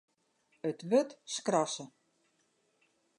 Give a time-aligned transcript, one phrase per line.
[0.69, 1.85] It wurd skrasse.